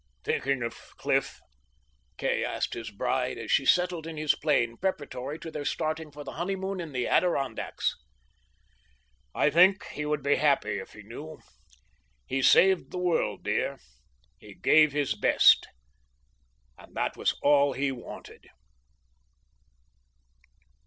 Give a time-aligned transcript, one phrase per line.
[0.23, 1.39] "Thinking of Cliff?"
[2.17, 6.23] Kay asked his bride, as she settled in his plane preparatory to their starting for
[6.23, 7.95] the honeymoon in the Adirondacks.
[9.35, 11.37] "I think he would be happy if he knew.
[12.25, 13.77] He saved the world, dear;
[14.39, 15.67] he gave his best.
[16.79, 18.47] And that was all he wanted."